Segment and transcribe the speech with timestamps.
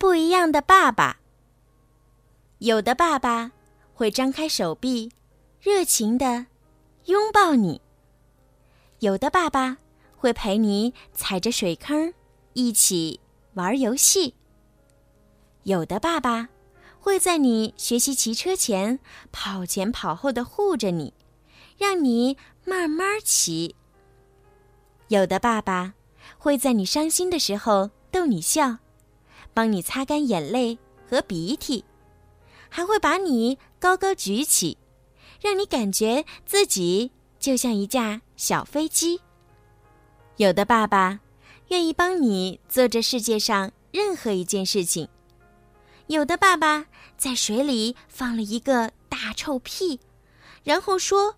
[0.00, 1.18] 不一样的爸爸。
[2.60, 3.52] 有的爸爸
[3.92, 5.12] 会张开手臂，
[5.60, 6.46] 热情的
[7.04, 7.82] 拥抱你；
[9.00, 9.76] 有的爸爸
[10.16, 12.14] 会陪你踩着水坑，
[12.54, 13.20] 一起
[13.52, 14.32] 玩游戏；
[15.64, 16.48] 有的爸爸
[16.98, 18.98] 会在你学习骑车前
[19.30, 21.12] 跑前跑后的护着你，
[21.76, 23.74] 让你慢慢骑；
[25.08, 25.92] 有的爸爸
[26.38, 28.78] 会在你伤心的时候逗你笑，
[29.52, 30.78] 帮你擦干眼泪
[31.08, 31.84] 和鼻涕。
[32.68, 34.78] 还会把你高高举起，
[35.40, 39.20] 让你感觉自己就像一架小飞机。
[40.36, 41.18] 有的爸爸
[41.68, 45.08] 愿意帮你做这世界上任何一件事情，
[46.06, 49.98] 有的爸爸在水里放了一个大臭屁，
[50.62, 51.34] 然后说：“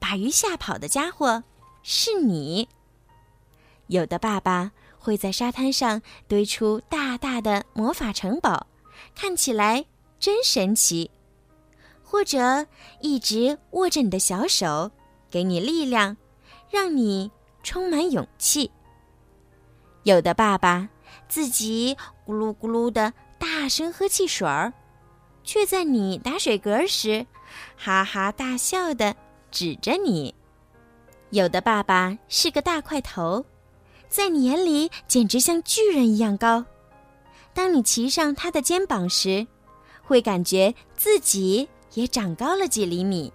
[0.00, 1.44] 把鱼吓跑的家伙
[1.82, 2.68] 是你。”
[3.88, 8.68] 有的爸爸会在沙滩上堆出大大的魔法城堡，
[9.16, 9.86] 看起来。
[10.20, 11.10] 真神奇，
[12.04, 12.66] 或者
[13.00, 14.90] 一直握着你的小手，
[15.30, 16.14] 给你力量，
[16.68, 17.30] 让你
[17.62, 18.70] 充满勇气。
[20.02, 20.90] 有的爸爸
[21.26, 24.74] 自己咕噜咕噜的大声喝汽水儿，
[25.42, 27.26] 却在你打水嗝时，
[27.78, 29.16] 哈哈大笑的
[29.50, 30.34] 指着你。
[31.30, 33.42] 有的爸爸是个大块头，
[34.10, 36.64] 在你眼里简直像巨人一样高。
[37.54, 39.46] 当你骑上他的肩膀时，
[40.02, 43.32] 会感觉自己也长高了几厘米。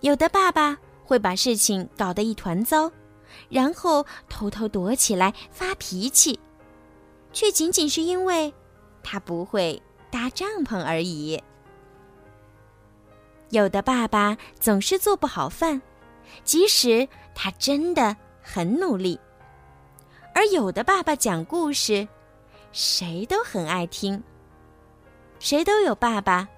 [0.00, 2.90] 有的爸爸会把事情搞得一团糟，
[3.50, 6.40] 然后偷偷躲起来发脾气，
[7.32, 8.52] 却仅仅是因为
[9.02, 11.40] 他不会搭帐篷而已。
[13.50, 15.82] 有的爸爸总是做不好饭，
[16.42, 19.20] 即使他真的很努力。
[20.34, 22.06] 而有的爸爸讲故事，
[22.72, 24.22] 谁都很爱听。
[25.38, 26.48] 谁都有爸爸，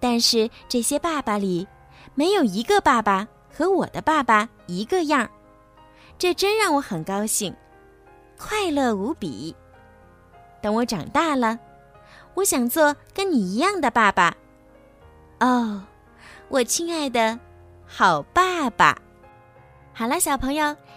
[0.00, 1.66] 但是这些爸爸里，
[2.14, 5.30] 没有一个爸爸和我的爸爸一个样儿，
[6.18, 7.54] 这真让我很高兴，
[8.38, 9.54] 快乐无比。
[10.60, 11.58] 等我长大了，
[12.32, 14.34] 我想做跟你一样的爸爸。
[15.40, 15.82] 哦，
[16.48, 17.38] 我亲爱的，
[17.86, 18.96] 好爸爸。
[19.92, 20.74] 好了，小朋友，